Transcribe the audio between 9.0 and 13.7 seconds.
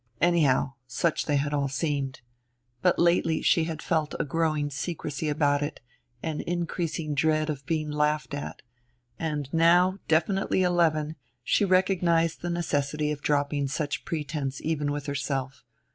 and now, definitely eleven, she recognized the necessity of dropping